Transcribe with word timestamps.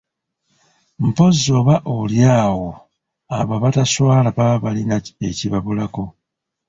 Mpozzi 1.07 1.47
oba 1.59 1.75
oli 1.95 2.19
awo 2.41 2.69
abo 3.37 3.51
abataswala 3.57 4.29
baba 4.37 4.57
balina 4.63 4.95
ekibabulako! 5.29 6.03